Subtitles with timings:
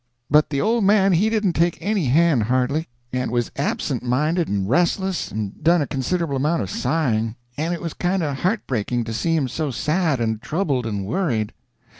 [0.31, 4.67] But the old man he didn't take any hand hardly, and was absent minded and
[4.67, 9.03] restless, and done a considerable amount of sighing; and it was kind of heart breaking
[9.03, 11.53] to see him so sad and troubled and worried.